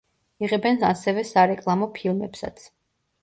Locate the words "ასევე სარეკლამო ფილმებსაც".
0.87-2.65